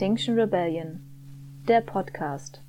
Extinction 0.00 0.40
Rebellion, 0.40 0.98
der 1.68 1.82
Podcast. 1.82 2.62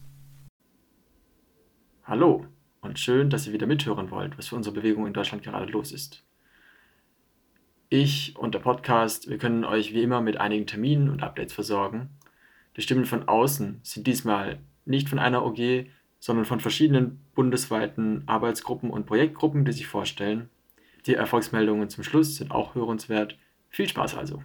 Hallo 2.04 2.46
und 2.82 3.00
schön, 3.00 3.30
dass 3.30 3.48
ihr 3.48 3.54
wieder 3.54 3.68
mithören 3.68 4.12
wollt, 4.12 4.38
was 4.38 4.50
für 4.50 4.58
unsere 4.58 4.76
Bewegung 4.76 5.08
in 5.08 5.14
Deutschland 5.14 5.42
gerade 5.42 5.72
los 5.72 5.94
ist. 5.94 6.26
Ich 7.88 8.36
und 8.38 8.54
der 8.54 8.60
Podcast, 8.60 9.30
wir 9.30 9.38
können 9.38 9.64
euch 9.64 9.94
wie 9.94 10.02
immer 10.02 10.20
mit 10.20 10.42
einigen 10.42 10.68
Terminen 10.68 11.10
und 11.10 11.24
Updates 11.24 11.54
versorgen. 11.54 12.10
Die 12.76 12.82
Stimmen 12.82 13.06
von 13.06 13.30
außen 13.30 13.80
sind 13.82 14.08
diesmal 14.08 14.60
nicht 14.84 15.08
von 15.08 15.18
einer 15.18 15.46
OG, 15.46 15.86
sondern 16.20 16.44
von 16.44 16.60
verschiedenen 16.60 17.22
bundesweiten 17.34 18.24
Arbeitsgruppen 18.26 18.90
und 18.90 19.06
Projektgruppen, 19.06 19.64
die 19.64 19.72
sich 19.72 19.88
vorstellen. 19.88 20.50
Die 21.06 21.16
Erfolgsmeldungen 21.16 21.88
zum 21.88 22.04
Schluss 22.04 22.36
sind 22.36 22.52
auch 22.52 22.76
hörenswert. 22.76 23.38
Viel 23.70 23.88
Spaß 23.88 24.18
also! 24.18 24.44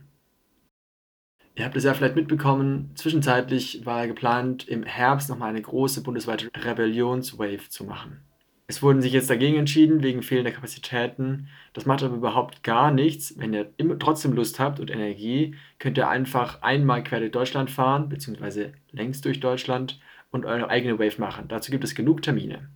Ihr 1.56 1.64
habt 1.64 1.76
es 1.76 1.84
ja 1.84 1.94
vielleicht 1.94 2.16
mitbekommen, 2.16 2.90
zwischenzeitlich 2.94 3.86
war 3.86 4.06
geplant, 4.06 4.68
im 4.68 4.82
Herbst 4.82 5.30
nochmal 5.30 5.48
eine 5.48 5.62
große 5.62 6.02
bundesweite 6.02 6.50
Rebellionswave 6.54 7.70
zu 7.70 7.84
machen. 7.84 8.20
Es 8.68 8.82
wurden 8.82 9.00
sich 9.00 9.12
jetzt 9.12 9.30
dagegen 9.30 9.56
entschieden, 9.56 10.02
wegen 10.02 10.22
fehlender 10.22 10.50
Kapazitäten. 10.50 11.48
Das 11.72 11.86
macht 11.86 12.02
aber 12.02 12.16
überhaupt 12.16 12.62
gar 12.62 12.90
nichts. 12.90 13.38
Wenn 13.38 13.54
ihr 13.54 13.70
trotzdem 13.98 14.32
Lust 14.32 14.58
habt 14.60 14.80
und 14.80 14.90
Energie, 14.90 15.54
könnt 15.78 15.96
ihr 15.96 16.08
einfach 16.08 16.60
einmal 16.62 17.02
quer 17.04 17.20
durch 17.20 17.30
Deutschland 17.30 17.70
fahren, 17.70 18.08
beziehungsweise 18.08 18.72
längs 18.90 19.20
durch 19.20 19.40
Deutschland 19.40 20.00
und 20.32 20.44
eure 20.44 20.68
eigene 20.68 20.98
Wave 20.98 21.20
machen. 21.20 21.46
Dazu 21.48 21.70
gibt 21.70 21.84
es 21.84 21.94
genug 21.94 22.22
Termine. 22.22 22.68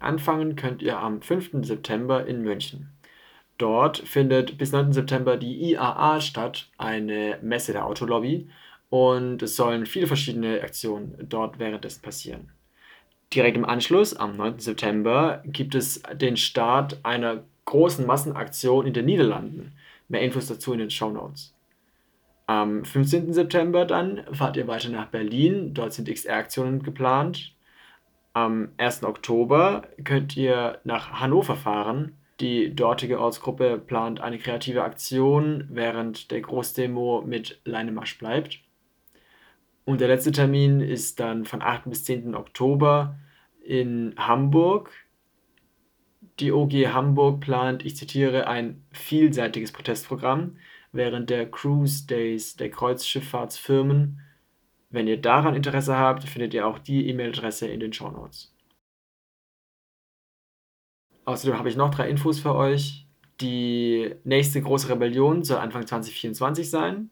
Anfangen 0.00 0.56
könnt 0.56 0.82
ihr 0.82 0.98
am 0.98 1.20
5. 1.20 1.50
September 1.62 2.26
in 2.26 2.42
München. 2.42 2.88
Dort 3.62 3.98
findet 3.98 4.58
bis 4.58 4.72
9. 4.72 4.92
September 4.92 5.36
die 5.36 5.70
IAA 5.70 6.20
statt, 6.20 6.68
eine 6.78 7.38
Messe 7.42 7.70
der 7.70 7.86
Autolobby. 7.86 8.48
Und 8.90 9.40
es 9.40 9.54
sollen 9.54 9.86
viele 9.86 10.08
verschiedene 10.08 10.60
Aktionen 10.62 11.14
dort 11.28 11.60
währenddessen 11.60 12.02
passieren. 12.02 12.50
Direkt 13.32 13.56
im 13.56 13.64
Anschluss, 13.64 14.16
am 14.16 14.36
9. 14.36 14.58
September, 14.58 15.44
gibt 15.46 15.76
es 15.76 16.02
den 16.12 16.36
Start 16.36 16.98
einer 17.04 17.44
großen 17.66 18.04
Massenaktion 18.04 18.84
in 18.84 18.94
den 18.94 19.04
Niederlanden. 19.04 19.74
Mehr 20.08 20.22
Infos 20.22 20.48
dazu 20.48 20.72
in 20.72 20.80
den 20.80 20.90
Show 20.90 21.10
Notes. 21.10 21.54
Am 22.48 22.84
15. 22.84 23.32
September 23.32 23.84
dann 23.84 24.22
fahrt 24.32 24.56
ihr 24.56 24.66
weiter 24.66 24.88
nach 24.88 25.06
Berlin. 25.06 25.72
Dort 25.72 25.92
sind 25.92 26.08
XR-Aktionen 26.08 26.82
geplant. 26.82 27.54
Am 28.32 28.70
1. 28.78 29.04
Oktober 29.04 29.82
könnt 30.02 30.36
ihr 30.36 30.80
nach 30.82 31.20
Hannover 31.20 31.54
fahren. 31.54 32.16
Die 32.42 32.74
dortige 32.74 33.20
Ortsgruppe 33.20 33.78
plant 33.78 34.20
eine 34.20 34.36
kreative 34.36 34.82
Aktion, 34.82 35.68
während 35.70 36.32
der 36.32 36.40
Großdemo 36.40 37.22
mit 37.24 37.60
Leinemasch 37.64 38.18
bleibt. 38.18 38.58
Und 39.84 40.00
der 40.00 40.08
letzte 40.08 40.32
Termin 40.32 40.80
ist 40.80 41.20
dann 41.20 41.44
von 41.44 41.62
8. 41.62 41.88
bis 41.88 42.04
10. 42.04 42.34
Oktober 42.34 43.16
in 43.64 44.14
Hamburg. 44.18 44.90
Die 46.40 46.50
OG 46.50 46.72
Hamburg 46.92 47.40
plant, 47.40 47.84
ich 47.84 47.96
zitiere, 47.96 48.48
ein 48.48 48.82
vielseitiges 48.90 49.70
Protestprogramm 49.70 50.56
während 50.90 51.30
der 51.30 51.48
Cruise 51.48 52.08
Days 52.08 52.56
der 52.56 52.70
Kreuzschifffahrtsfirmen. 52.70 54.20
Wenn 54.90 55.06
ihr 55.06 55.20
daran 55.20 55.54
Interesse 55.54 55.96
habt, 55.96 56.24
findet 56.24 56.54
ihr 56.54 56.66
auch 56.66 56.80
die 56.80 57.08
E-Mail-Adresse 57.08 57.68
in 57.68 57.78
den 57.78 57.92
Show 57.92 58.10
Notes. 58.10 58.51
Außerdem 61.24 61.58
habe 61.58 61.68
ich 61.68 61.76
noch 61.76 61.94
drei 61.94 62.08
Infos 62.08 62.40
für 62.40 62.54
euch. 62.54 63.06
Die 63.40 64.14
nächste 64.24 64.60
große 64.60 64.88
Rebellion 64.88 65.42
soll 65.42 65.58
Anfang 65.58 65.86
2024 65.86 66.68
sein. 66.68 67.10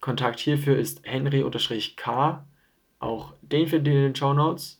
Kontakt 0.00 0.40
hierfür 0.40 0.76
ist 0.76 1.00
Henry-K. 1.04 2.46
Auch 2.98 3.34
den 3.42 3.66
findet 3.66 3.92
ihr 3.92 3.98
in 4.00 4.06
den 4.12 4.16
Show 4.16 4.34
Notes. 4.34 4.78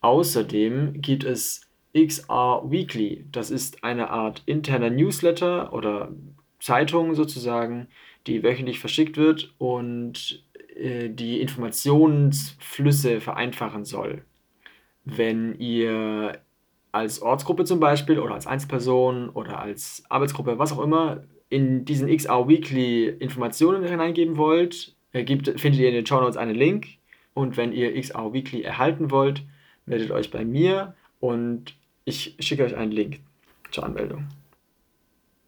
Außerdem 0.00 1.00
gibt 1.00 1.24
es 1.24 1.62
XR 1.94 2.62
Weekly. 2.66 3.26
Das 3.30 3.50
ist 3.50 3.84
eine 3.84 4.10
Art 4.10 4.42
interner 4.46 4.90
Newsletter 4.90 5.72
oder 5.72 6.12
Zeitung 6.60 7.14
sozusagen, 7.14 7.88
die 8.26 8.42
wöchentlich 8.42 8.80
verschickt 8.80 9.16
wird 9.16 9.54
und 9.58 10.44
äh, 10.74 11.08
die 11.08 11.40
Informationsflüsse 11.40 13.20
vereinfachen 13.20 13.84
soll. 13.84 14.24
Wenn 15.04 15.58
ihr 15.58 16.40
als 16.94 17.20
Ortsgruppe 17.20 17.64
zum 17.64 17.80
Beispiel 17.80 18.20
oder 18.20 18.34
als 18.34 18.46
Einzelperson 18.46 19.28
oder 19.30 19.58
als 19.58 20.04
Arbeitsgruppe, 20.08 20.58
was 20.58 20.72
auch 20.72 20.82
immer, 20.82 21.24
in 21.48 21.84
diesen 21.84 22.08
XR 22.08 22.48
Weekly 22.48 23.08
Informationen 23.08 23.84
hineingeben 23.84 24.36
wollt, 24.36 24.94
äh, 25.12 25.24
gibt, 25.24 25.48
findet 25.60 25.80
ihr 25.80 25.88
in 25.88 25.94
den 25.94 26.06
Show 26.06 26.20
Notes 26.20 26.36
einen 26.36 26.54
Link. 26.54 26.86
Und 27.34 27.56
wenn 27.56 27.72
ihr 27.72 28.00
XR 28.00 28.32
Weekly 28.32 28.62
erhalten 28.62 29.10
wollt, 29.10 29.42
meldet 29.86 30.12
euch 30.12 30.30
bei 30.30 30.44
mir 30.44 30.94
und 31.18 31.74
ich 32.04 32.36
schicke 32.38 32.64
euch 32.64 32.76
einen 32.76 32.92
Link 32.92 33.20
zur 33.72 33.84
Anmeldung. 33.84 34.28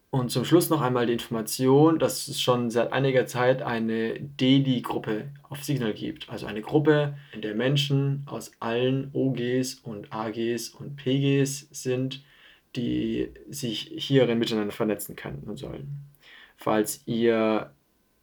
Und 0.09 0.31
zum 0.31 0.45
Schluss 0.45 0.69
noch 0.69 0.81
einmal 0.81 1.05
die 1.05 1.13
Information, 1.13 1.99
dass 1.99 2.27
es 2.29 2.39
schon 2.41 2.71
seit 2.71 2.93
einiger 2.93 3.25
Zeit 3.25 3.61
eine 3.61 4.17
DELI-Gruppe 4.19 5.29
auf 5.49 5.63
Signal 5.63 5.93
gibt. 5.93 6.29
Also 6.29 6.45
eine 6.45 6.61
Gruppe, 6.61 7.17
in 7.33 7.41
der 7.41 7.55
Menschen 7.55 8.23
aus 8.25 8.53
allen 8.59 9.09
OGs 9.13 9.75
und 9.83 10.13
AGs 10.13 10.69
und 10.69 10.95
PGs 10.95 11.67
sind, 11.71 12.23
die 12.77 13.31
sich 13.49 13.91
hierin 13.95 14.39
miteinander 14.39 14.71
vernetzen 14.71 15.17
können 15.17 15.43
und 15.45 15.57
sollen. 15.57 16.05
Falls 16.55 17.01
ihr 17.05 17.71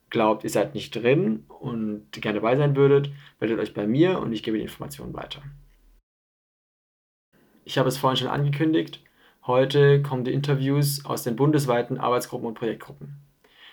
glaubt, 0.09 0.45
ihr 0.45 0.51
seid 0.51 0.75
nicht 0.75 0.95
drin 0.97 1.45
und 1.49 2.11
gerne 2.12 2.41
dabei 2.41 2.56
sein 2.56 2.77
würdet, 2.77 3.11
meldet 3.41 3.59
euch 3.59 3.75
bei 3.75 3.87
mir 3.87 4.21
und 4.21 4.33
ich 4.33 4.43
gebe 4.43 4.56
die 4.56 4.62
Informationen 4.62 5.12
weiter. 5.12 5.43
Ich 7.65 7.78
habe 7.78 7.89
es 7.89 7.99
vorhin 7.99 8.16
schon 8.16 8.28
angekündigt, 8.28 9.01
Heute 9.47 10.00
kommen 10.00 10.25
die 10.25 10.32
Interviews 10.32 11.05
aus 11.05 11.22
den 11.22 11.37
bundesweiten 11.37 11.99
Arbeitsgruppen 11.99 12.49
und 12.49 12.55
Projektgruppen. 12.55 13.16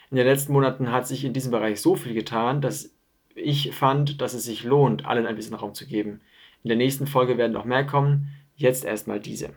In 0.09 0.17
den 0.17 0.27
letzten 0.27 0.51
Monaten 0.51 0.91
hat 0.91 1.07
sich 1.07 1.23
in 1.23 1.31
diesem 1.31 1.51
Bereich 1.51 1.79
so 1.79 1.95
viel 1.95 2.13
getan, 2.13 2.59
dass 2.59 2.89
ich 3.35 3.73
fand, 3.73 4.19
dass 4.19 4.33
es 4.33 4.43
sich 4.43 4.65
lohnt, 4.65 5.05
allen 5.05 5.25
ein 5.25 5.37
bisschen 5.37 5.55
Raum 5.55 5.73
zu 5.73 5.87
geben. 5.87 6.19
In 6.63 6.67
der 6.67 6.77
nächsten 6.77 7.07
Folge 7.07 7.37
werden 7.37 7.53
noch 7.53 7.63
mehr 7.63 7.85
kommen. 7.85 8.27
Jetzt 8.57 8.83
erstmal 8.83 9.21
diese. 9.21 9.51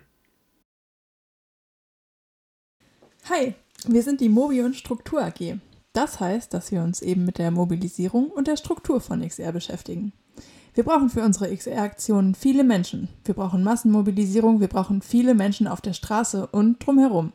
Hi, 3.28 3.54
wir 3.88 4.02
sind 4.02 4.20
die 4.20 4.28
Mobi 4.28 4.62
und 4.62 4.76
Struktur 4.76 5.20
AG. 5.20 5.58
Das 5.92 6.20
heißt, 6.20 6.54
dass 6.54 6.70
wir 6.70 6.82
uns 6.82 7.02
eben 7.02 7.24
mit 7.24 7.38
der 7.38 7.50
Mobilisierung 7.50 8.30
und 8.30 8.46
der 8.46 8.56
Struktur 8.56 9.00
von 9.00 9.26
XR 9.26 9.50
beschäftigen. 9.50 10.12
Wir 10.74 10.82
brauchen 10.82 11.08
für 11.08 11.22
unsere 11.22 11.54
XR-Aktionen 11.54 12.34
viele 12.34 12.64
Menschen. 12.64 13.08
Wir 13.24 13.34
brauchen 13.34 13.62
Massenmobilisierung, 13.62 14.58
wir 14.58 14.66
brauchen 14.66 15.02
viele 15.02 15.34
Menschen 15.34 15.68
auf 15.68 15.80
der 15.80 15.92
Straße 15.92 16.48
und 16.48 16.84
drumherum. 16.84 17.32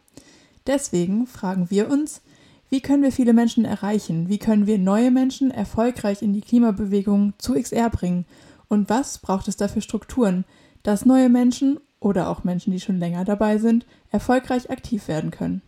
Deswegen 0.68 1.26
fragen 1.26 1.70
wir 1.70 1.90
uns, 1.90 2.22
wie 2.70 2.82
können 2.82 3.02
wir 3.02 3.14
viele 3.14 3.32
Menschen 3.32 3.64
erreichen? 3.64 4.28
Wie 4.28 4.40
können 4.40 4.68
wir 4.68 4.78
neue 4.78 5.10
Menschen 5.10 5.52
erfolgreich 5.52 6.22
in 6.22 6.34
die 6.34 6.42
Klimabewegung 6.42 7.34
zu 7.38 7.54
XR 7.54 7.90
bringen? 7.90 8.26
Und 8.68 8.90
was 8.90 9.20
braucht 9.20 9.48
es 9.48 9.56
dafür 9.56 9.82
Strukturen, 9.82 10.44
dass 10.84 11.06
neue 11.06 11.30
Menschen 11.30 11.80
oder 12.02 12.28
auch 12.28 12.44
Menschen, 12.44 12.72
die 12.72 12.82
schon 12.82 13.00
länger 13.00 13.24
dabei 13.24 13.58
sind, 13.58 13.86
erfolgreich 14.12 14.70
aktiv 14.70 15.08
werden 15.08 15.32
können? 15.32 15.62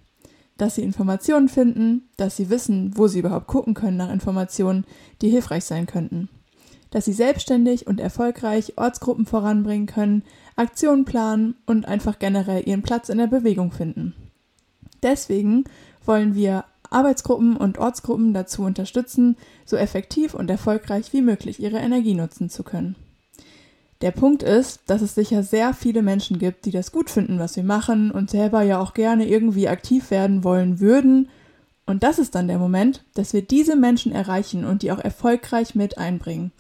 Dass 0.58 0.76
sie 0.76 0.84
Informationen 0.84 1.48
finden, 1.48 2.10
dass 2.18 2.36
sie 2.36 2.50
wissen, 2.50 2.98
wo 2.98 3.08
sie 3.08 3.20
überhaupt 3.20 3.48
gucken 3.48 3.76
können 3.76 3.98
nach 3.98 4.12
Informationen, 4.12 4.84
die 5.22 5.30
hilfreich 5.30 5.64
sein 5.64 5.86
könnten 5.86 6.28
dass 6.92 7.06
sie 7.06 7.14
selbstständig 7.14 7.88
und 7.88 8.00
erfolgreich 8.00 8.78
Ortsgruppen 8.78 9.26
voranbringen 9.26 9.88
können, 9.88 10.24
Aktionen 10.56 11.06
planen 11.06 11.56
und 11.66 11.88
einfach 11.88 12.20
generell 12.20 12.68
ihren 12.68 12.84
Platz 12.84 13.10
in 13.10 13.18
der 13.18 13.28
Bewegung 13.28 13.72
finden. 13.72 14.14
Deswegen 15.02 15.64
wollen 16.06 16.36
wir 16.36 16.66
Arbeitsgruppen 16.90 17.56
und 17.56 17.78
Ortsgruppen 17.80 18.34
dazu 18.34 18.64
unterstützen, 18.64 19.38
so 19.66 19.78
effektiv 19.78 20.34
und 20.34 20.50
erfolgreich 20.50 21.14
wie 21.14 21.22
möglich 21.22 21.62
ihre 21.62 21.80
Energie 21.80 22.14
nutzen 22.14 22.50
zu 22.50 22.64
können. 22.64 22.96
Der 24.02 24.12
Punkt 24.12 24.44
ist, 24.44 24.82
dass 24.88 25.02
es 25.02 25.16
sicher 25.16 25.44
sehr 25.44 25.74
viele 25.74 26.02
Menschen 26.02 26.40
gibt, 26.40 26.66
die 26.66 26.72
das 26.72 26.92
gut 26.92 27.10
finden, 27.10 27.40
was 27.40 27.56
wir 27.56 27.64
machen 27.64 28.12
und 28.12 28.30
selber 28.30 28.64
ja 28.64 28.80
auch 28.80 28.94
gerne 28.94 29.28
irgendwie 29.28 29.70
aktiv 29.70 30.12
werden 30.12 30.44
wollen 30.44 30.80
würden. 30.80 31.30
Und 31.86 32.04
das 32.04 32.20
ist 32.20 32.36
dann 32.36 32.48
der 32.48 32.58
Moment, 32.58 33.06
dass 33.14 33.32
wir 33.32 33.44
diese 33.44 33.76
Menschen 33.76 34.12
erreichen 34.12 34.66
und 34.66 34.82
die 34.82 34.92
auch 34.92 35.00
erfolgreich 35.00 35.76
mit 35.76 35.98
einbringen 35.98 36.52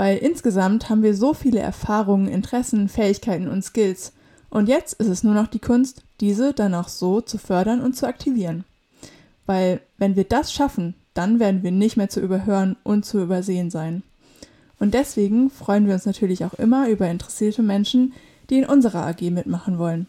weil 0.00 0.16
insgesamt 0.16 0.88
haben 0.88 1.02
wir 1.02 1.14
so 1.14 1.34
viele 1.34 1.60
Erfahrungen, 1.60 2.26
Interessen, 2.26 2.88
Fähigkeiten 2.88 3.48
und 3.48 3.62
Skills. 3.62 4.14
Und 4.48 4.66
jetzt 4.66 4.94
ist 4.94 5.08
es 5.08 5.22
nur 5.22 5.34
noch 5.34 5.46
die 5.46 5.58
Kunst, 5.58 6.04
diese 6.20 6.54
dann 6.54 6.72
auch 6.74 6.88
so 6.88 7.20
zu 7.20 7.36
fördern 7.36 7.82
und 7.82 7.94
zu 7.94 8.06
aktivieren. 8.06 8.64
Weil 9.44 9.82
wenn 9.98 10.16
wir 10.16 10.24
das 10.24 10.54
schaffen, 10.54 10.94
dann 11.12 11.38
werden 11.38 11.62
wir 11.62 11.70
nicht 11.70 11.98
mehr 11.98 12.08
zu 12.08 12.20
überhören 12.20 12.78
und 12.82 13.04
zu 13.04 13.20
übersehen 13.20 13.68
sein. 13.70 14.02
Und 14.78 14.94
deswegen 14.94 15.50
freuen 15.50 15.86
wir 15.86 15.92
uns 15.92 16.06
natürlich 16.06 16.46
auch 16.46 16.54
immer 16.54 16.88
über 16.88 17.06
interessierte 17.06 17.62
Menschen, 17.62 18.14
die 18.48 18.56
in 18.56 18.64
unserer 18.64 19.06
AG 19.06 19.20
mitmachen 19.30 19.78
wollen. 19.78 20.06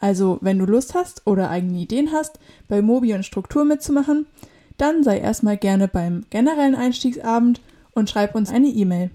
Also, 0.00 0.36
wenn 0.42 0.58
du 0.58 0.66
Lust 0.66 0.92
hast 0.94 1.26
oder 1.26 1.48
eigene 1.48 1.78
Ideen 1.78 2.12
hast, 2.12 2.38
bei 2.68 2.82
Mobi 2.82 3.14
und 3.14 3.24
Struktur 3.24 3.64
mitzumachen, 3.64 4.26
dann 4.76 5.02
sei 5.02 5.18
erstmal 5.18 5.56
gerne 5.56 5.88
beim 5.88 6.26
generellen 6.28 6.74
Einstiegsabend 6.74 7.62
und 7.92 8.10
schreib 8.10 8.34
uns 8.34 8.50
eine 8.50 8.68
E-Mail. 8.68 9.08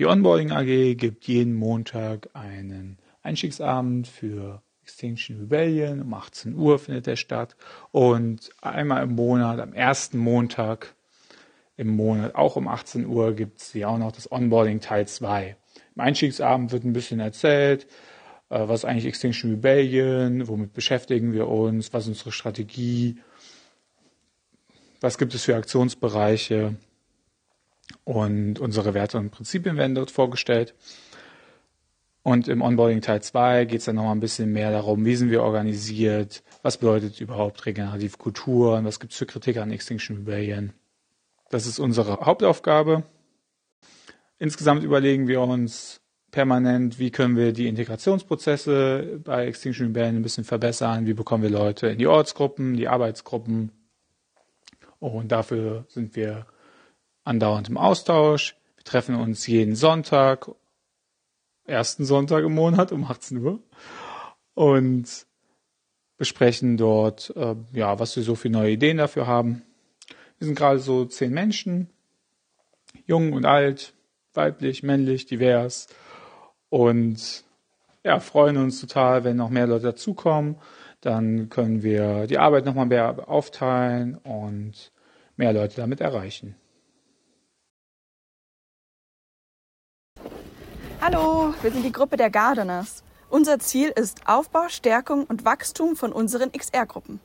Die 0.00 0.06
Onboarding 0.06 0.50
AG 0.50 0.96
gibt 0.96 1.26
jeden 1.26 1.52
Montag 1.52 2.30
einen 2.32 2.96
Einstiegsabend 3.22 4.08
für 4.08 4.62
Extinction 4.82 5.40
Rebellion. 5.40 6.00
Um 6.00 6.14
18 6.14 6.54
Uhr 6.54 6.78
findet 6.78 7.06
der 7.06 7.16
statt. 7.16 7.54
Und 7.90 8.48
einmal 8.62 9.02
im 9.02 9.14
Monat, 9.14 9.60
am 9.60 9.74
ersten 9.74 10.16
Montag 10.16 10.94
im 11.76 11.88
Monat, 11.88 12.34
auch 12.34 12.56
um 12.56 12.66
18 12.66 13.04
Uhr, 13.04 13.34
gibt 13.34 13.60
es 13.60 13.72
hier 13.72 13.90
auch 13.90 13.98
noch 13.98 14.12
das 14.12 14.32
Onboarding 14.32 14.80
Teil 14.80 15.06
2. 15.06 15.54
Im 15.94 16.00
Einstiegsabend 16.00 16.72
wird 16.72 16.84
ein 16.84 16.94
bisschen 16.94 17.20
erzählt, 17.20 17.86
äh, 18.48 18.66
was 18.68 18.86
eigentlich 18.86 19.04
Extinction 19.04 19.50
Rebellion, 19.50 20.48
womit 20.48 20.72
beschäftigen 20.72 21.34
wir 21.34 21.46
uns, 21.46 21.92
was 21.92 22.04
ist 22.04 22.08
unsere 22.08 22.32
Strategie, 22.32 23.18
was 25.02 25.18
gibt 25.18 25.34
es 25.34 25.44
für 25.44 25.56
Aktionsbereiche 25.56 26.76
und 28.04 28.58
unsere 28.58 28.94
Werte 28.94 29.18
und 29.18 29.30
Prinzipien 29.30 29.76
werden 29.76 29.94
dort 29.94 30.10
vorgestellt. 30.10 30.74
Und 32.22 32.48
im 32.48 32.60
Onboarding 32.60 33.00
Teil 33.00 33.22
2 33.22 33.64
geht 33.64 33.78
es 33.80 33.86
dann 33.86 33.96
nochmal 33.96 34.14
ein 34.14 34.20
bisschen 34.20 34.52
mehr 34.52 34.70
darum, 34.70 35.04
wie 35.04 35.16
sind 35.16 35.30
wir 35.30 35.42
organisiert, 35.42 36.42
was 36.62 36.76
bedeutet 36.76 37.20
überhaupt 37.20 37.64
regenerative 37.64 38.18
Kulturen, 38.18 38.84
was 38.84 39.00
gibt 39.00 39.12
es 39.12 39.18
für 39.18 39.26
Kritik 39.26 39.56
an 39.56 39.70
Extinction 39.70 40.18
Rebellion. 40.18 40.72
Das 41.48 41.66
ist 41.66 41.78
unsere 41.78 42.20
Hauptaufgabe. 42.20 43.04
Insgesamt 44.38 44.84
überlegen 44.84 45.28
wir 45.28 45.40
uns 45.40 46.00
permanent, 46.30 46.98
wie 46.98 47.10
können 47.10 47.36
wir 47.36 47.52
die 47.52 47.68
Integrationsprozesse 47.68 49.20
bei 49.24 49.46
Extinction 49.46 49.88
Rebellion 49.88 50.16
ein 50.16 50.22
bisschen 50.22 50.44
verbessern, 50.44 51.06
wie 51.06 51.14
bekommen 51.14 51.42
wir 51.42 51.50
Leute 51.50 51.88
in 51.88 51.98
die 51.98 52.06
Ortsgruppen, 52.06 52.76
die 52.76 52.88
Arbeitsgruppen. 52.88 53.72
Und 54.98 55.32
dafür 55.32 55.86
sind 55.88 56.14
wir 56.14 56.46
andauernd 57.24 57.68
im 57.68 57.76
Austausch. 57.76 58.56
Wir 58.76 58.84
treffen 58.84 59.14
uns 59.14 59.46
jeden 59.46 59.76
Sonntag 59.76 60.50
ersten 61.70 62.04
Sonntag 62.04 62.44
im 62.44 62.54
Monat 62.54 62.92
um 62.92 63.04
18 63.04 63.38
Uhr 63.38 63.60
und 64.54 65.26
besprechen 66.18 66.76
dort, 66.76 67.32
äh, 67.36 67.54
ja, 67.72 67.98
was 67.98 68.16
wir 68.16 68.22
so 68.22 68.34
für 68.34 68.50
neue 68.50 68.72
Ideen 68.72 68.98
dafür 68.98 69.26
haben. 69.26 69.62
Wir 70.38 70.46
sind 70.46 70.56
gerade 70.56 70.80
so 70.80 71.04
zehn 71.04 71.32
Menschen, 71.32 71.88
jung 73.06 73.32
und 73.32 73.46
alt, 73.46 73.94
weiblich, 74.34 74.82
männlich, 74.82 75.26
divers 75.26 75.86
und 76.68 77.44
ja, 78.02 78.20
freuen 78.20 78.56
uns 78.56 78.80
total, 78.80 79.24
wenn 79.24 79.36
noch 79.36 79.50
mehr 79.50 79.66
Leute 79.66 79.86
dazukommen. 79.86 80.56
Dann 81.00 81.48
können 81.48 81.82
wir 81.82 82.26
die 82.26 82.38
Arbeit 82.38 82.64
nochmal 82.64 82.86
mehr 82.86 83.28
aufteilen 83.28 84.16
und 84.16 84.92
mehr 85.36 85.52
Leute 85.52 85.76
damit 85.76 86.00
erreichen. 86.00 86.56
Hallo, 91.02 91.54
wir 91.62 91.72
sind 91.72 91.82
die 91.82 91.92
Gruppe 91.92 92.18
der 92.18 92.28
Gardeners. 92.28 93.02
Unser 93.30 93.58
Ziel 93.58 93.88
ist 93.88 94.20
Aufbau, 94.26 94.68
Stärkung 94.68 95.24
und 95.24 95.46
Wachstum 95.46 95.96
von 95.96 96.12
unseren 96.12 96.52
XR-Gruppen. 96.52 97.20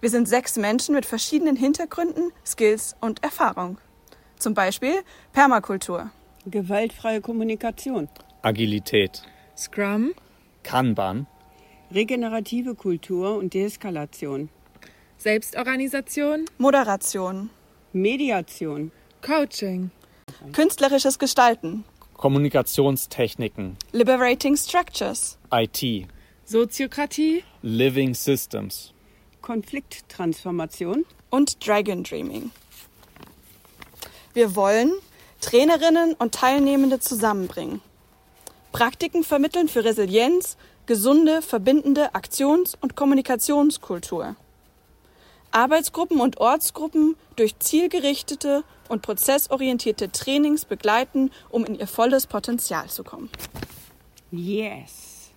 Wir 0.00 0.08
sind 0.08 0.26
sechs 0.26 0.56
Menschen 0.56 0.94
mit 0.94 1.04
verschiedenen 1.04 1.54
Hintergründen, 1.54 2.32
Skills 2.46 2.96
und 3.02 3.22
Erfahrung. 3.22 3.76
Zum 4.38 4.54
Beispiel 4.54 4.94
Permakultur, 5.34 6.10
gewaltfreie 6.46 7.20
Kommunikation, 7.20 8.08
Agilität, 8.40 9.22
Scrum, 9.54 10.14
Kanban, 10.62 11.26
regenerative 11.92 12.74
Kultur 12.74 13.36
und 13.36 13.52
Deeskalation, 13.52 14.48
Selbstorganisation, 15.18 16.46
Moderation, 16.56 17.50
Mediation, 17.92 18.90
Coaching, 19.20 19.90
künstlerisches 20.54 21.18
Gestalten, 21.18 21.84
Kommunikationstechniken, 22.18 23.76
Liberating 23.92 24.56
Structures, 24.56 25.38
IT, 25.52 26.08
Soziokratie, 26.44 27.44
Living 27.62 28.12
Systems, 28.12 28.92
Konflikttransformation. 29.40 31.06
Und 31.30 31.66
Dragon 31.66 32.02
Dreaming. 32.04 32.50
Wir 34.32 34.56
wollen 34.56 34.92
Trainerinnen 35.42 36.14
und 36.14 36.34
Teilnehmende 36.34 37.00
zusammenbringen, 37.00 37.82
Praktiken 38.72 39.24
vermitteln 39.24 39.68
für 39.68 39.84
Resilienz, 39.84 40.56
gesunde, 40.86 41.42
verbindende 41.42 42.14
Aktions- 42.14 42.76
und 42.80 42.96
Kommunikationskultur. 42.96 44.36
Arbeitsgruppen 45.50 46.20
und 46.20 46.38
Ortsgruppen 46.38 47.16
durch 47.36 47.58
zielgerichtete 47.58 48.64
und 48.88 49.02
prozessorientierte 49.02 50.10
Trainings 50.10 50.64
begleiten, 50.64 51.30
um 51.50 51.64
in 51.64 51.74
ihr 51.74 51.86
volles 51.86 52.26
Potenzial 52.26 52.88
zu 52.88 53.04
kommen. 53.04 53.30
Yes. 54.30 55.30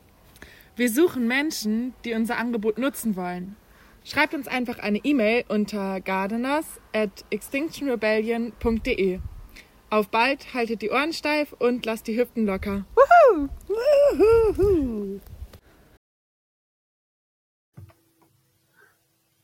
Wir 0.76 0.90
suchen 0.90 1.28
Menschen, 1.28 1.94
die 2.06 2.14
unser 2.14 2.38
Angebot 2.38 2.78
nutzen 2.78 3.16
wollen. 3.16 3.56
Schreibt 4.04 4.34
uns 4.34 4.48
einfach 4.48 4.80
eine 4.80 4.98
E-Mail 4.98 5.46
unter 5.48 6.02
gardeners 6.02 6.66
at 6.94 7.24
extinctionrebellion.de. 7.30 9.20
Auf 9.92 10.10
bald, 10.10 10.54
haltet 10.54 10.82
die 10.82 10.90
Ohren 10.90 11.14
steif 11.14 11.54
und 11.60 11.86
lasst 11.86 12.08
die 12.08 12.18
Hüften 12.18 12.46
locker. 12.46 12.86
Woohoo! 12.96 13.50
Woohoo. 13.68 15.20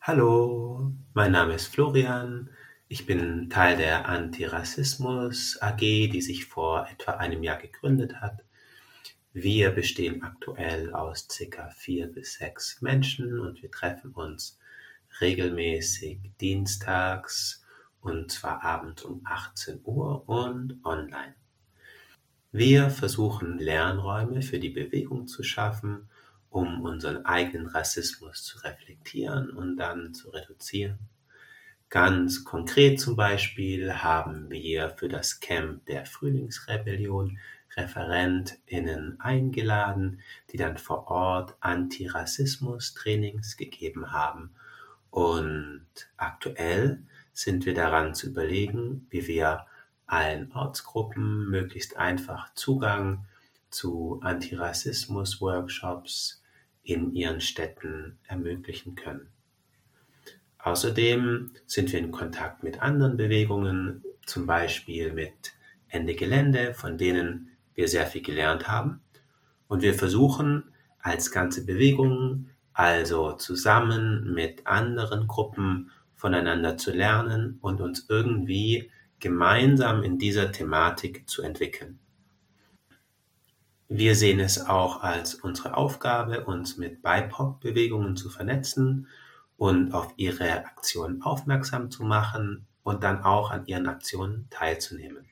Hallo, 0.08 0.94
mein 1.14 1.34
Name 1.34 1.56
ist 1.56 1.68
Florian. 1.68 2.50
Ich 2.88 3.06
bin 3.06 3.50
Teil 3.50 3.76
der 3.76 4.08
Antirassismus 4.08 5.62
AG, 5.62 5.80
die 5.80 6.22
sich 6.22 6.46
vor 6.46 6.88
etwa 6.90 7.18
einem 7.18 7.44
Jahr 7.44 7.58
gegründet 7.58 8.22
hat. 8.22 8.40
Wir 9.34 9.72
bestehen 9.72 10.24
aktuell 10.24 10.94
aus 10.94 11.28
circa 11.30 11.72
vier 11.72 12.08
bis 12.08 12.36
sechs 12.36 12.82
Menschen 12.82 13.38
und 13.38 13.62
wir 13.62 13.70
treffen 13.70 14.14
uns 14.14 14.58
regelmäßig 15.20 16.20
dienstags 16.40 17.66
und 18.00 18.32
zwar 18.32 18.64
abends 18.64 19.04
um 19.04 19.20
18 19.26 19.82
Uhr 19.84 20.30
und 20.30 20.80
online. 20.86 21.36
Wir 22.54 22.92
versuchen 22.92 23.60
Lernräume 23.60 24.42
für 24.42 24.60
die 24.60 24.70
Bewegung 24.70 25.28
zu 25.28 25.44
schaffen 25.44 26.08
um 26.50 26.82
unseren 26.82 27.26
eigenen 27.26 27.68
Rassismus 27.68 28.44
zu 28.44 28.60
reflektieren 28.60 29.50
und 29.50 29.78
dann 29.78 30.14
zu 30.14 30.30
reduzieren. 30.30 31.00
Ganz 31.90 32.44
konkret 32.44 33.00
zum 33.00 33.16
Beispiel 33.16 33.94
haben 33.94 34.50
wir 34.50 34.90
für 34.98 35.08
das 35.08 35.40
Camp 35.40 35.86
der 35.86 36.06
Frühlingsrebellion 36.06 37.40
ReferentInnen 37.78 39.20
eingeladen, 39.22 40.22
die 40.52 40.58
dann 40.58 40.78
vor 40.78 41.08
Ort 41.08 41.56
Antirassismus-Trainings 41.62 43.56
gegeben 43.56 44.12
haben. 44.12 44.52
Und 45.12 45.86
aktuell 46.18 47.04
sind 47.32 47.66
wir 47.66 47.74
daran 47.74 48.14
zu 48.16 48.28
überlegen, 48.28 49.08
wie 49.10 49.28
wir 49.28 49.66
allen 50.08 50.52
Ortsgruppen 50.52 51.50
möglichst 51.50 51.98
einfach 51.98 52.54
Zugang 52.54 53.26
zu 53.70 54.20
Antirassismus-Workshops 54.22 56.42
in 56.84 57.14
ihren 57.14 57.42
Städten 57.42 58.18
ermöglichen 58.28 58.96
können. 58.96 59.30
Außerdem 60.60 61.52
sind 61.66 61.92
wir 61.92 62.00
in 62.00 62.12
Kontakt 62.12 62.64
mit 62.64 62.82
anderen 62.82 63.18
Bewegungen, 63.18 64.04
zum 64.26 64.46
Beispiel 64.46 65.14
mit 65.14 65.54
Ende 65.88 66.16
Gelände, 66.16 66.74
von 66.74 66.98
denen 66.98 67.52
wir 67.76 67.88
sehr 67.88 68.08
viel 68.08 68.22
gelernt 68.22 68.68
haben. 68.68 69.02
Und 69.68 69.82
wir 69.82 69.94
versuchen 69.94 70.74
als 71.00 71.32
ganze 71.32 71.66
Bewegung, 71.66 72.50
also 72.74 73.34
zusammen 73.34 74.34
mit 74.34 74.68
anderen 74.68 75.28
Gruppen 75.28 75.92
voneinander 76.16 76.78
zu 76.78 76.92
lernen 76.92 77.60
und 77.62 77.80
uns 77.80 78.08
irgendwie 78.10 78.92
gemeinsam 79.20 80.04
in 80.04 80.18
dieser 80.18 80.52
Thematik 80.52 81.30
zu 81.30 81.44
entwickeln. 81.44 82.00
Wir 83.90 84.16
sehen 84.16 84.40
es 84.42 84.66
auch 84.66 85.02
als 85.02 85.36
unsere 85.36 85.78
Aufgabe, 85.78 86.44
uns 86.44 86.78
mit 86.78 87.02
BIPOC-Bewegungen 87.02 88.18
zu 88.18 88.30
vernetzen 88.30 89.08
und 89.56 89.94
auf 89.94 90.14
ihre 90.18 90.66
Aktionen 90.66 91.22
aufmerksam 91.22 91.90
zu 91.90 92.04
machen 92.04 92.68
und 92.84 93.04
dann 93.04 93.24
auch 93.24 93.50
an 93.50 93.66
ihren 93.66 93.88
Aktionen 93.88 94.48
teilzunehmen. 94.50 95.26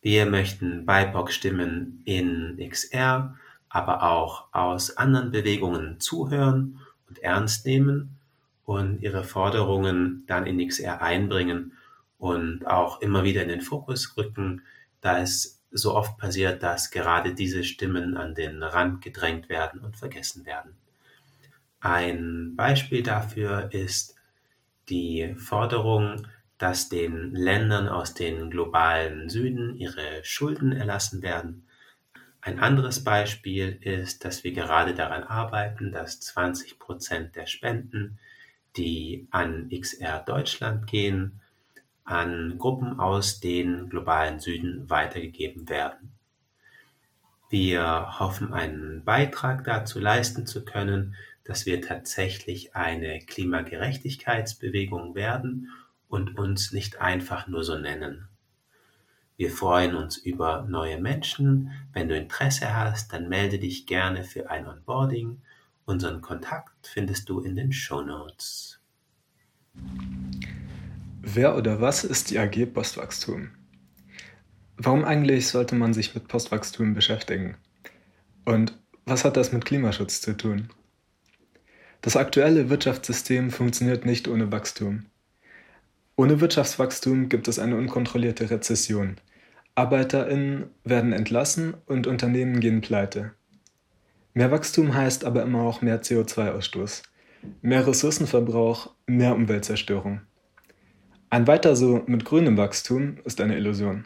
Wir 0.00 0.26
möchten 0.26 0.86
BIPOC-Stimmen 0.86 2.02
in 2.04 2.58
XR, 2.58 3.36
aber 3.68 4.02
auch 4.02 4.52
aus 4.52 4.96
anderen 4.96 5.30
Bewegungen 5.30 6.00
zuhören 6.00 6.80
und 7.08 7.20
ernst 7.20 7.64
nehmen 7.64 8.18
und 8.64 9.00
ihre 9.02 9.22
Forderungen 9.22 10.24
dann 10.26 10.46
in 10.46 10.66
XR 10.66 11.00
einbringen 11.00 11.74
und 12.18 12.66
auch 12.66 13.00
immer 13.00 13.22
wieder 13.22 13.42
in 13.42 13.48
den 13.48 13.60
Fokus 13.60 14.16
rücken, 14.16 14.62
da 15.00 15.20
es 15.20 15.61
so 15.72 15.94
oft 15.94 16.18
passiert, 16.18 16.62
dass 16.62 16.90
gerade 16.90 17.34
diese 17.34 17.64
Stimmen 17.64 18.16
an 18.16 18.34
den 18.34 18.62
Rand 18.62 19.02
gedrängt 19.02 19.48
werden 19.48 19.80
und 19.80 19.96
vergessen 19.96 20.44
werden. 20.44 20.76
Ein 21.80 22.54
Beispiel 22.54 23.02
dafür 23.02 23.72
ist 23.72 24.14
die 24.88 25.34
Forderung, 25.36 26.26
dass 26.58 26.88
den 26.88 27.34
Ländern 27.34 27.88
aus 27.88 28.14
dem 28.14 28.50
globalen 28.50 29.28
Süden 29.28 29.76
ihre 29.76 30.24
Schulden 30.24 30.70
erlassen 30.70 31.22
werden. 31.22 31.66
Ein 32.40 32.60
anderes 32.60 33.02
Beispiel 33.02 33.78
ist, 33.80 34.24
dass 34.24 34.44
wir 34.44 34.52
gerade 34.52 34.94
daran 34.94 35.24
arbeiten, 35.24 35.92
dass 35.92 36.20
20 36.20 36.78
Prozent 36.78 37.36
der 37.36 37.46
Spenden, 37.46 38.18
die 38.76 39.26
an 39.30 39.70
XR 39.70 40.20
Deutschland 40.20 40.86
gehen, 40.86 41.41
an 42.04 42.58
Gruppen 42.58 42.98
aus 42.98 43.40
dem 43.40 43.88
globalen 43.88 44.40
Süden 44.40 44.88
weitergegeben 44.90 45.68
werden. 45.68 46.12
Wir 47.48 48.18
hoffen, 48.18 48.52
einen 48.52 49.04
Beitrag 49.04 49.64
dazu 49.64 50.00
leisten 50.00 50.46
zu 50.46 50.64
können, 50.64 51.14
dass 51.44 51.66
wir 51.66 51.82
tatsächlich 51.82 52.74
eine 52.74 53.18
Klimagerechtigkeitsbewegung 53.20 55.14
werden 55.14 55.68
und 56.08 56.38
uns 56.38 56.72
nicht 56.72 57.00
einfach 57.00 57.48
nur 57.48 57.64
so 57.64 57.78
nennen. 57.78 58.28
Wir 59.36 59.50
freuen 59.50 59.96
uns 59.96 60.16
über 60.16 60.62
neue 60.68 61.00
Menschen. 61.00 61.72
Wenn 61.92 62.08
du 62.08 62.16
Interesse 62.16 62.74
hast, 62.76 63.12
dann 63.12 63.28
melde 63.28 63.58
dich 63.58 63.86
gerne 63.86 64.24
für 64.24 64.50
ein 64.50 64.66
Onboarding. 64.66 65.42
Unseren 65.84 66.20
Kontakt 66.20 66.86
findest 66.86 67.28
du 67.28 67.40
in 67.40 67.56
den 67.56 67.72
Show 67.72 68.02
Notes. 68.02 68.80
Wer 71.24 71.56
oder 71.56 71.80
was 71.80 72.02
ist 72.02 72.30
die 72.30 72.38
AG 72.40 72.66
Postwachstum? 72.66 73.50
Warum 74.76 75.04
eigentlich 75.04 75.46
sollte 75.46 75.76
man 75.76 75.94
sich 75.94 76.16
mit 76.16 76.26
Postwachstum 76.26 76.94
beschäftigen? 76.94 77.54
Und 78.44 78.76
was 79.06 79.24
hat 79.24 79.36
das 79.36 79.52
mit 79.52 79.64
Klimaschutz 79.64 80.20
zu 80.20 80.36
tun? 80.36 80.70
Das 82.00 82.16
aktuelle 82.16 82.70
Wirtschaftssystem 82.70 83.52
funktioniert 83.52 84.04
nicht 84.04 84.26
ohne 84.26 84.50
Wachstum. 84.50 85.06
Ohne 86.16 86.40
Wirtschaftswachstum 86.40 87.28
gibt 87.28 87.46
es 87.46 87.60
eine 87.60 87.76
unkontrollierte 87.76 88.50
Rezession. 88.50 89.14
ArbeiterInnen 89.76 90.70
werden 90.82 91.12
entlassen 91.12 91.74
und 91.86 92.08
Unternehmen 92.08 92.58
gehen 92.58 92.80
pleite. 92.80 93.30
Mehr 94.34 94.50
Wachstum 94.50 94.92
heißt 94.92 95.24
aber 95.24 95.44
immer 95.44 95.62
auch 95.62 95.82
mehr 95.82 96.02
CO2-Ausstoß, 96.02 97.04
mehr 97.60 97.86
Ressourcenverbrauch, 97.86 98.96
mehr 99.06 99.36
Umweltzerstörung. 99.36 100.22
Ein 101.32 101.46
weiter 101.46 101.76
so 101.76 102.02
mit 102.06 102.26
grünem 102.26 102.58
Wachstum 102.58 103.16
ist 103.24 103.40
eine 103.40 103.56
Illusion. 103.56 104.04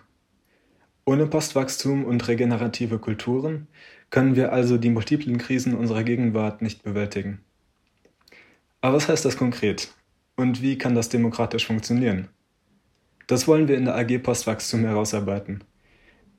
Ohne 1.04 1.26
Postwachstum 1.26 2.04
und 2.04 2.28
regenerative 2.28 3.00
Kulturen 3.00 3.66
können 4.11 4.37
wir 4.37 4.52
also 4.52 4.78
die 4.78 4.90
multiplen 4.90 5.37
Krisen 5.37 5.75
unserer 5.75 6.04
Gegenwart 6.04 6.62
nicht 6.62 6.85
bewältigen. 6.85 7.40
Aber 8.80 8.95
was 8.95 9.09
heißt 9.09 9.25
das 9.25 9.37
konkret? 9.37 9.92
Und 10.37 10.62
wie 10.62 10.78
kann 10.78 10.95
das 10.95 11.09
demokratisch 11.09 11.66
funktionieren? 11.66 12.28
Das 13.26 13.49
wollen 13.49 13.66
wir 13.66 13.76
in 13.76 13.87
der 13.87 13.97
AG 13.97 14.18
Postwachstum 14.18 14.85
herausarbeiten. 14.85 15.64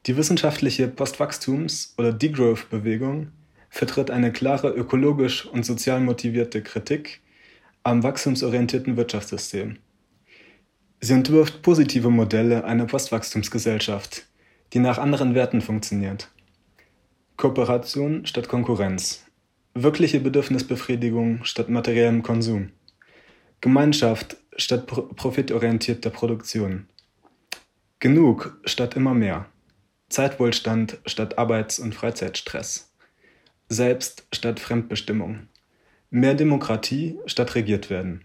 Die 0.06 0.16
wissenschaftliche 0.16 0.88
Postwachstums- 0.88 1.96
oder 1.98 2.14
Degrowth-Bewegung 2.14 3.34
vertritt 3.70 4.10
eine 4.10 4.32
klare 4.32 4.70
ökologisch 4.70 5.48
und 5.48 5.66
sozial 5.66 6.00
motivierte 6.00 6.64
Kritik 6.64 7.20
am 7.84 8.04
wachstumsorientierten 8.04 8.96
Wirtschaftssystem. 8.96 9.80
Sie 11.00 11.14
entwirft 11.14 11.62
positive 11.62 12.10
Modelle 12.10 12.64
einer 12.64 12.86
Postwachstumsgesellschaft, 12.86 14.26
die 14.74 14.80
nach 14.80 14.98
anderen 14.98 15.36
Werten 15.36 15.62
funktioniert. 15.62 16.30
Kooperation 17.38 18.26
statt 18.26 18.48
Konkurrenz, 18.48 19.24
wirkliche 19.76 20.20
Bedürfnisbefriedigung 20.20 21.44
statt 21.44 21.70
materiellem 21.70 22.24
Konsum, 22.24 22.72
Gemeinschaft 23.62 24.38
statt 24.56 24.88
profitorientierter 24.88 26.10
Produktion, 26.10 26.88
genug 28.00 28.58
statt 28.66 28.96
immer 28.96 29.14
mehr, 29.14 29.46
Zeitwohlstand 30.10 30.98
statt 31.06 31.38
Arbeits- 31.38 31.80
und 31.80 31.94
Freizeitstress, 31.94 32.92
Selbst 33.70 34.26
statt 34.34 34.60
Fremdbestimmung, 34.60 35.48
mehr 36.10 36.34
Demokratie 36.34 37.20
statt 37.28 37.54
regiert 37.54 37.90
werden. 37.92 38.24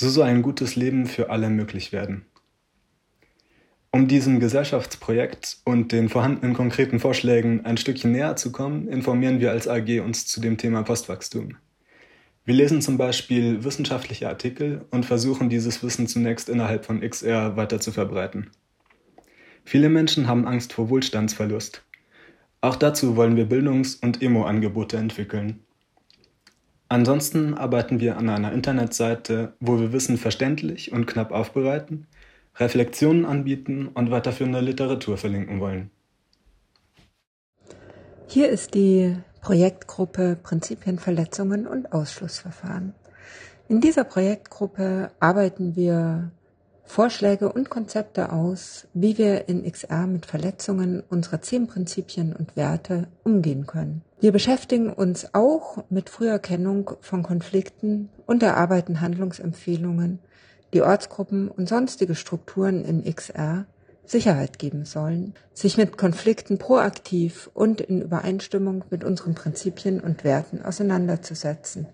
So 0.00 0.08
soll 0.10 0.28
ein 0.28 0.42
gutes 0.42 0.76
Leben 0.76 1.06
für 1.06 1.28
alle 1.28 1.50
möglich 1.50 1.90
werden. 1.90 2.24
Um 3.90 4.06
diesem 4.06 4.38
Gesellschaftsprojekt 4.38 5.56
und 5.64 5.90
den 5.90 6.08
vorhandenen 6.08 6.54
konkreten 6.54 7.00
Vorschlägen 7.00 7.64
ein 7.64 7.78
Stückchen 7.78 8.12
näher 8.12 8.36
zu 8.36 8.52
kommen, 8.52 8.86
informieren 8.86 9.40
wir 9.40 9.50
als 9.50 9.66
AG 9.66 9.98
uns 10.04 10.28
zu 10.28 10.40
dem 10.40 10.56
Thema 10.56 10.84
Postwachstum. 10.84 11.56
Wir 12.44 12.54
lesen 12.54 12.80
zum 12.80 12.96
Beispiel 12.96 13.64
wissenschaftliche 13.64 14.28
Artikel 14.28 14.86
und 14.92 15.04
versuchen 15.04 15.48
dieses 15.48 15.82
Wissen 15.82 16.06
zunächst 16.06 16.48
innerhalb 16.48 16.84
von 16.84 17.00
XR 17.00 17.56
weiter 17.56 17.80
zu 17.80 17.90
verbreiten. 17.90 18.50
Viele 19.64 19.88
Menschen 19.88 20.28
haben 20.28 20.46
Angst 20.46 20.74
vor 20.74 20.90
Wohlstandsverlust. 20.90 21.82
Auch 22.60 22.76
dazu 22.76 23.16
wollen 23.16 23.34
wir 23.34 23.46
Bildungs- 23.46 23.96
und 23.96 24.22
Emo-Angebote 24.22 24.96
entwickeln. 24.96 25.64
Ansonsten 26.88 27.54
arbeiten 27.54 28.00
wir 28.00 28.16
an 28.16 28.30
einer 28.30 28.52
Internetseite, 28.52 29.52
wo 29.60 29.78
wir 29.78 29.92
Wissen 29.92 30.16
verständlich 30.16 30.92
und 30.92 31.06
knapp 31.06 31.32
aufbereiten– 31.32 32.06
Reflexionen 32.58 33.24
anbieten 33.24 33.88
und 33.88 34.10
weiterführende 34.10 34.60
Literatur 34.60 35.16
verlinken 35.16 35.60
wollen. 35.60 35.90
Hier 38.26 38.48
ist 38.48 38.74
die 38.74 39.16
Projektgruppe 39.40 40.36
Prinzipienverletzungen 40.42 41.66
und 41.66 41.92
Ausschlussverfahren. 41.92 42.94
In 43.68 43.80
dieser 43.80 44.04
Projektgruppe 44.04 45.10
arbeiten 45.20 45.76
wir 45.76 46.32
Vorschläge 46.88 47.52
und 47.52 47.68
Konzepte 47.68 48.32
aus, 48.32 48.88
wie 48.94 49.18
wir 49.18 49.46
in 49.46 49.70
XR 49.70 50.06
mit 50.06 50.24
Verletzungen 50.24 51.02
unserer 51.10 51.42
zehn 51.42 51.66
Prinzipien 51.66 52.34
und 52.34 52.56
Werte 52.56 53.08
umgehen 53.24 53.66
können. 53.66 54.02
Wir 54.20 54.32
beschäftigen 54.32 54.90
uns 54.90 55.34
auch 55.34 55.84
mit 55.90 56.08
Früherkennung 56.08 56.92
von 57.02 57.22
Konflikten 57.22 58.08
und 58.26 58.42
erarbeiten 58.42 59.02
Handlungsempfehlungen 59.02 60.18
die 60.72 60.80
Ortsgruppen 60.80 61.48
und 61.48 61.68
sonstige 61.68 62.14
Strukturen 62.14 62.84
in 62.84 63.04
XR 63.04 63.66
Sicherheit 64.06 64.58
geben 64.58 64.86
sollen, 64.86 65.34
sich 65.52 65.76
mit 65.76 65.98
Konflikten 65.98 66.56
proaktiv 66.56 67.50
und 67.52 67.82
in 67.82 68.00
Übereinstimmung 68.00 68.84
mit 68.88 69.04
unseren 69.04 69.34
Prinzipien 69.34 70.00
und 70.00 70.24
Werten 70.24 70.62
auseinanderzusetzen 70.62 71.86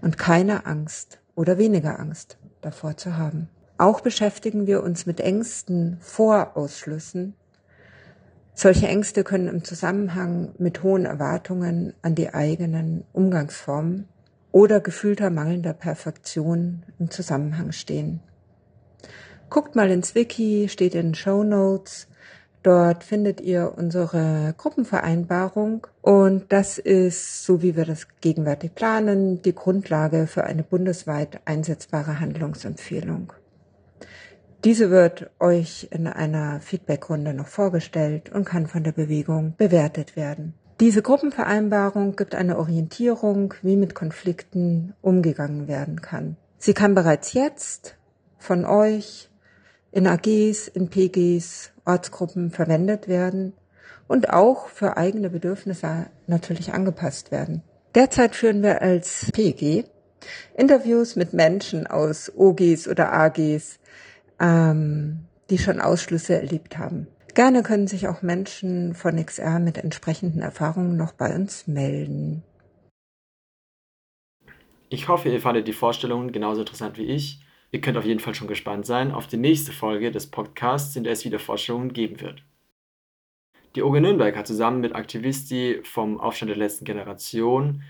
und 0.00 0.16
keine 0.16 0.64
Angst 0.64 1.18
oder 1.34 1.58
weniger 1.58 1.98
Angst 1.98 2.38
davor 2.60 2.96
zu 2.96 3.16
haben. 3.16 3.48
Auch 3.78 4.00
beschäftigen 4.00 4.66
wir 4.66 4.82
uns 4.82 5.06
mit 5.06 5.20
Ängsten 5.20 5.98
vor 6.00 6.56
Ausschlüssen. 6.56 7.34
Solche 8.54 8.86
Ängste 8.86 9.24
können 9.24 9.48
im 9.48 9.64
Zusammenhang 9.64 10.54
mit 10.58 10.82
hohen 10.82 11.06
Erwartungen 11.06 11.94
an 12.02 12.14
die 12.14 12.34
eigenen 12.34 13.04
Umgangsformen 13.12 14.08
oder 14.52 14.80
gefühlter 14.80 15.30
mangelnder 15.30 15.72
Perfektion 15.72 16.82
im 16.98 17.10
Zusammenhang 17.10 17.72
stehen. 17.72 18.20
Guckt 19.48 19.74
mal 19.74 19.90
ins 19.90 20.14
Wiki, 20.14 20.68
steht 20.68 20.94
in 20.94 21.14
Show 21.14 21.42
Notes. 21.42 22.08
Dort 22.62 23.02
findet 23.02 23.40
ihr 23.40 23.72
unsere 23.76 24.54
Gruppenvereinbarung 24.56 25.86
und 26.00 26.52
das 26.52 26.78
ist, 26.78 27.44
so 27.44 27.60
wie 27.60 27.74
wir 27.74 27.84
das 27.84 28.06
gegenwärtig 28.20 28.74
planen, 28.74 29.42
die 29.42 29.54
Grundlage 29.54 30.28
für 30.28 30.44
eine 30.44 30.62
bundesweit 30.62 31.40
einsetzbare 31.44 32.20
Handlungsempfehlung. 32.20 33.32
Diese 34.64 34.90
wird 34.90 35.30
euch 35.40 35.88
in 35.90 36.06
einer 36.06 36.60
Feedbackrunde 36.60 37.34
noch 37.34 37.48
vorgestellt 37.48 38.30
und 38.30 38.44
kann 38.44 38.68
von 38.68 38.84
der 38.84 38.92
Bewegung 38.92 39.54
bewertet 39.56 40.14
werden. 40.14 40.54
Diese 40.78 41.02
Gruppenvereinbarung 41.02 42.14
gibt 42.14 42.36
eine 42.36 42.58
Orientierung, 42.58 43.54
wie 43.62 43.76
mit 43.76 43.96
Konflikten 43.96 44.94
umgegangen 45.02 45.66
werden 45.66 46.00
kann. 46.00 46.36
Sie 46.58 46.74
kann 46.74 46.94
bereits 46.94 47.32
jetzt 47.32 47.96
von 48.38 48.64
euch 48.64 49.30
in 49.90 50.06
AGs, 50.06 50.68
in 50.68 50.88
PGs, 50.88 51.72
Ortsgruppen 51.84 52.52
verwendet 52.52 53.08
werden 53.08 53.54
und 54.06 54.30
auch 54.30 54.68
für 54.68 54.96
eigene 54.96 55.28
Bedürfnisse 55.28 56.06
natürlich 56.28 56.72
angepasst 56.72 57.32
werden. 57.32 57.62
Derzeit 57.96 58.36
führen 58.36 58.62
wir 58.62 58.80
als 58.80 59.28
PG 59.32 59.84
Interviews 60.56 61.16
mit 61.16 61.32
Menschen 61.32 61.86
aus 61.88 62.30
OGs 62.36 62.86
oder 62.86 63.12
AGs, 63.12 63.80
ähm, 64.42 65.20
die 65.48 65.58
schon 65.58 65.80
Ausschlüsse 65.80 66.34
erlebt 66.34 66.76
haben. 66.76 67.06
Gerne 67.34 67.62
können 67.62 67.86
sich 67.86 68.08
auch 68.08 68.20
Menschen 68.20 68.94
von 68.94 69.24
XR 69.24 69.58
mit 69.58 69.78
entsprechenden 69.78 70.42
Erfahrungen 70.42 70.96
noch 70.96 71.12
bei 71.12 71.34
uns 71.34 71.66
melden. 71.66 72.42
Ich 74.90 75.08
hoffe, 75.08 75.30
ihr 75.30 75.40
fandet 75.40 75.66
die 75.66 75.72
Vorstellungen 75.72 76.32
genauso 76.32 76.60
interessant 76.60 76.98
wie 76.98 77.06
ich. 77.06 77.40
Ihr 77.70 77.80
könnt 77.80 77.96
auf 77.96 78.04
jeden 78.04 78.20
Fall 78.20 78.34
schon 78.34 78.48
gespannt 78.48 78.84
sein 78.84 79.12
auf 79.12 79.26
die 79.26 79.38
nächste 79.38 79.72
Folge 79.72 80.10
des 80.10 80.30
Podcasts, 80.30 80.94
in 80.94 81.04
der 81.04 81.14
es 81.14 81.24
wieder 81.24 81.38
Vorstellungen 81.38 81.94
geben 81.94 82.20
wird. 82.20 82.44
Die 83.74 83.82
OG 83.82 84.00
Nürnberg 84.00 84.36
hat 84.36 84.46
zusammen 84.46 84.82
mit 84.82 84.94
Aktivisti 84.94 85.80
vom 85.82 86.20
Aufstand 86.20 86.50
der 86.50 86.58
letzten 86.58 86.84
Generation 86.84 87.82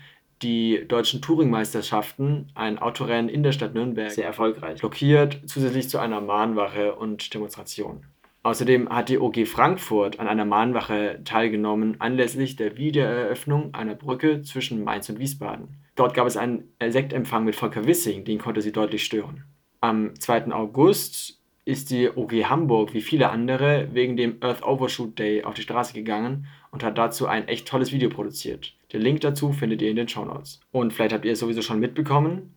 die 0.43 0.85
deutschen 0.87 1.21
Touringmeisterschaften, 1.21 2.51
ein 2.53 2.77
Autorennen 2.77 3.29
in 3.29 3.43
der 3.43 3.53
Stadt 3.53 3.73
Nürnberg, 3.73 4.11
sehr 4.11 4.25
erfolgreich 4.25 4.79
blockiert, 4.79 5.39
zusätzlich 5.45 5.89
zu 5.89 5.97
einer 5.99 6.21
Mahnwache 6.21 6.95
und 6.95 7.33
Demonstration. 7.33 8.05
Außerdem 8.43 8.89
hat 8.89 9.07
die 9.07 9.19
OG 9.19 9.47
Frankfurt 9.47 10.19
an 10.19 10.27
einer 10.27 10.43
Mahnwache 10.43 11.21
teilgenommen 11.23 11.95
anlässlich 11.99 12.57
der 12.57 12.77
Wiedereröffnung 12.77 13.73
einer 13.73 13.95
Brücke 13.95 14.41
zwischen 14.41 14.83
Mainz 14.83 15.07
und 15.07 15.17
Wiesbaden. 15.17 15.69
Dort 15.95 16.13
gab 16.13 16.27
es 16.27 16.35
einen 16.35 16.65
Sektempfang 16.85 17.45
mit 17.45 17.55
Volker 17.55 17.87
Wissing, 17.87 18.25
den 18.25 18.39
konnte 18.39 18.61
sie 18.61 18.73
deutlich 18.73 19.05
stören. 19.05 19.45
Am 19.79 20.13
2. 20.19 20.51
August 20.51 21.39
ist 21.65 21.89
die 21.91 22.09
OG 22.09 22.49
Hamburg 22.49 22.93
wie 22.93 23.01
viele 23.01 23.29
andere 23.29 23.87
wegen 23.93 24.17
dem 24.17 24.37
Earth 24.41 24.63
Overshoot 24.63 25.17
Day 25.17 25.43
auf 25.45 25.53
die 25.53 25.61
Straße 25.61 25.93
gegangen 25.93 26.47
und 26.71 26.83
hat 26.83 26.97
dazu 26.97 27.27
ein 27.27 27.47
echt 27.47 27.67
tolles 27.67 27.93
Video 27.93 28.09
produziert. 28.09 28.73
Den 28.93 29.01
Link 29.01 29.21
dazu 29.21 29.51
findet 29.51 29.81
ihr 29.81 29.89
in 29.89 29.95
den 29.95 30.07
Show 30.07 30.23
Notes. 30.23 30.61
Und 30.71 30.93
vielleicht 30.93 31.13
habt 31.13 31.25
ihr 31.25 31.33
es 31.33 31.39
sowieso 31.39 31.61
schon 31.61 31.79
mitbekommen. 31.79 32.53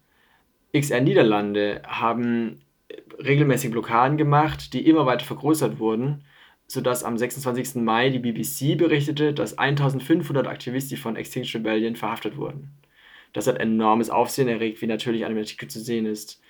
XR 0.74 1.00
Niederlande 1.00 1.82
haben 1.86 2.60
regelmäßig 3.18 3.70
Blockaden 3.70 4.18
gemacht, 4.18 4.74
die 4.74 4.86
immer 4.86 5.06
weiter 5.06 5.24
vergrößert 5.24 5.78
wurden, 5.78 6.24
sodass 6.66 7.04
am 7.04 7.16
26. 7.16 7.76
Mai 7.76 8.10
die 8.10 8.18
BBC 8.18 8.76
berichtete, 8.76 9.32
dass 9.32 9.56
1500 9.56 10.46
Aktivisten 10.46 10.98
von 10.98 11.16
Extinction 11.16 11.62
Rebellion 11.62 11.96
verhaftet 11.96 12.36
wurden. 12.36 12.72
Das 13.32 13.46
hat 13.46 13.58
enormes 13.58 14.10
Aufsehen 14.10 14.48
erregt, 14.48 14.82
wie 14.82 14.86
natürlich 14.86 15.24
an 15.24 15.32
dem 15.32 15.38
Artikel 15.38 15.68
zu 15.68 15.80
sehen 15.80 16.06
ist. 16.06 16.40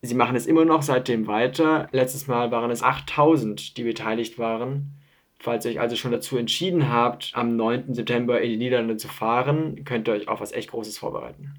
Sie 0.00 0.14
machen 0.14 0.36
es 0.36 0.46
immer 0.46 0.64
noch 0.64 0.82
seitdem 0.82 1.26
weiter. 1.26 1.88
Letztes 1.90 2.28
Mal 2.28 2.50
waren 2.50 2.70
es 2.70 2.82
8000, 2.82 3.76
die 3.76 3.82
beteiligt 3.82 4.38
waren. 4.38 4.92
Falls 5.38 5.64
ihr 5.64 5.72
euch 5.72 5.80
also 5.80 5.94
schon 5.94 6.10
dazu 6.10 6.36
entschieden 6.36 6.90
habt, 6.92 7.30
am 7.34 7.56
9. 7.56 7.94
September 7.94 8.40
in 8.40 8.50
die 8.50 8.56
Niederlande 8.56 8.96
zu 8.96 9.08
fahren, 9.08 9.84
könnt 9.84 10.08
ihr 10.08 10.14
euch 10.14 10.28
auf 10.28 10.40
was 10.40 10.52
echt 10.52 10.70
Großes 10.70 10.98
vorbereiten. 10.98 11.54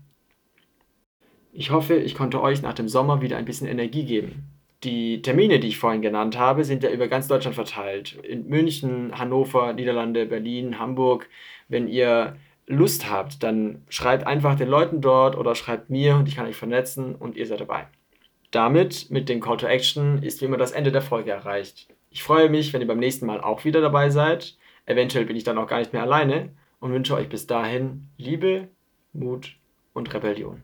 Ich 1.54 1.72
hoffe, 1.72 1.96
ich 1.96 2.14
konnte 2.14 2.42
euch 2.42 2.62
nach 2.62 2.74
dem 2.74 2.90
Sommer 2.90 3.22
wieder 3.22 3.38
ein 3.38 3.46
bisschen 3.46 3.68
Energie 3.68 4.06
geben. 4.06 4.44
Die 4.84 5.22
Termine, 5.22 5.60
die 5.60 5.68
ich 5.68 5.78
vorhin 5.78 6.02
genannt 6.02 6.38
habe, 6.38 6.64
sind 6.64 6.84
ja 6.84 6.90
über 6.90 7.08
ganz 7.08 7.28
Deutschland 7.28 7.56
verteilt. 7.56 8.18
In 8.24 8.48
München, 8.48 9.18
Hannover, 9.18 9.74
Niederlande, 9.74 10.26
Berlin, 10.26 10.80
Hamburg. 10.80 11.30
Wenn 11.68 11.88
ihr 11.88 12.38
Lust 12.66 13.10
habt, 13.10 13.44
dann 13.44 13.82
schreibt 13.90 14.28
einfach 14.28 14.56
den 14.56 14.70
Leuten 14.70 15.02
dort 15.02 15.38
oder 15.38 15.56
schreibt 15.56 15.90
mir 15.90 16.16
und 16.16 16.28
ich 16.28 16.36
kann 16.36 16.46
euch 16.46 16.56
vernetzen 16.56 17.16
und 17.16 17.36
ihr 17.36 17.46
seid 17.46 17.60
dabei. 17.62 17.88
Damit, 18.52 19.10
mit 19.10 19.28
dem 19.28 19.42
Call 19.42 19.58
to 19.58 19.68
Action, 19.68 20.24
ist 20.24 20.42
wie 20.42 20.46
immer 20.46 20.58
das 20.58 20.72
Ende 20.72 20.92
der 20.92 21.02
Folge 21.02 21.32
erreicht. 21.32 21.88
Ich 22.12 22.24
freue 22.24 22.50
mich, 22.50 22.74
wenn 22.74 22.82
ihr 22.82 22.88
beim 22.88 23.00
nächsten 23.00 23.26
Mal 23.26 23.42
auch 23.42 23.66
wieder 23.66 23.82
dabei 23.82 24.10
seid. 24.10 24.58
Eventuell 24.86 25.26
bin 25.26 25.36
ich 25.36 25.44
dann 25.44 25.58
auch 25.58 25.68
gar 25.68 25.80
nicht 25.80 25.94
mehr 25.94 26.02
alleine 26.02 26.52
und 26.80 26.92
wünsche 26.92 27.16
euch 27.16 27.30
bis 27.30 27.46
dahin 27.46 28.10
Liebe, 28.18 28.70
Mut 29.14 29.58
und 29.94 30.14
Rebellion. 30.14 30.64